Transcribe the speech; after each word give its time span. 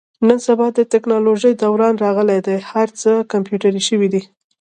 نن 0.27 0.39
سبا 0.47 0.67
د 0.73 0.79
تکنالوژۍ 0.93 1.53
دوران 1.63 1.93
راغلی 2.05 2.39
دی. 2.47 2.57
هر 2.71 2.87
څه 3.01 3.11
کمپیوټري 3.31 3.81
شوي 3.89 4.07
دي. 4.13 4.21